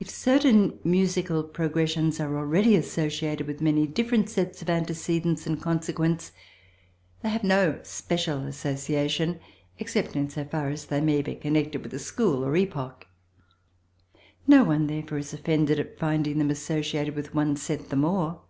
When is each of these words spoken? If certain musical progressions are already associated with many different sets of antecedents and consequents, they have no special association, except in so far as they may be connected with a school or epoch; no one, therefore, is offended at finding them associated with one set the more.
If 0.00 0.10
certain 0.10 0.80
musical 0.82 1.44
progressions 1.44 2.18
are 2.18 2.36
already 2.36 2.74
associated 2.74 3.46
with 3.46 3.60
many 3.60 3.86
different 3.86 4.28
sets 4.28 4.60
of 4.62 4.68
antecedents 4.68 5.46
and 5.46 5.62
consequents, 5.62 6.32
they 7.22 7.28
have 7.28 7.44
no 7.44 7.78
special 7.84 8.46
association, 8.48 9.38
except 9.78 10.16
in 10.16 10.28
so 10.28 10.44
far 10.44 10.70
as 10.70 10.86
they 10.86 11.00
may 11.00 11.22
be 11.22 11.36
connected 11.36 11.84
with 11.84 11.94
a 11.94 12.00
school 12.00 12.44
or 12.44 12.56
epoch; 12.56 13.06
no 14.44 14.64
one, 14.64 14.88
therefore, 14.88 15.18
is 15.18 15.32
offended 15.32 15.78
at 15.78 16.00
finding 16.00 16.38
them 16.38 16.50
associated 16.50 17.14
with 17.14 17.32
one 17.32 17.54
set 17.54 17.90
the 17.90 17.94
more. 17.94 18.40